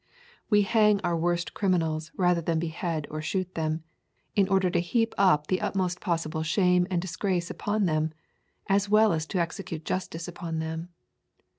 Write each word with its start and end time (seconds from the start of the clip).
We 0.49 0.63
hang 0.63 0.99
our 1.01 1.15
worst 1.15 1.53
criminals 1.53 2.11
rather 2.17 2.41
than 2.41 2.57
behead 2.57 3.05
or 3.11 3.21
shoot 3.21 3.53
them, 3.53 3.83
in 4.35 4.47
order 4.49 4.71
to 4.71 4.79
heap 4.79 5.13
up 5.15 5.45
the 5.45 5.61
utmost 5.61 6.01
possible 6.01 6.41
shame 6.41 6.87
and 6.89 6.99
disgrace 6.99 7.51
upon 7.51 7.85
them, 7.85 8.11
as 8.67 8.89
well 8.89 9.13
as 9.13 9.27
to 9.27 9.37
execute 9.39 9.85
justice 9.85 10.27
upon 10.27 10.57
them. 10.57 10.89